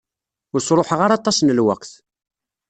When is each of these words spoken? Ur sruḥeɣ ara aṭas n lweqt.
Ur 0.53 0.61
sruḥeɣ 0.61 0.99
ara 1.05 1.15
aṭas 1.19 1.37
n 1.41 1.53
lweqt. 1.57 1.91